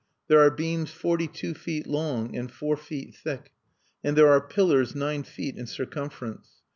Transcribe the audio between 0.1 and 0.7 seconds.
There are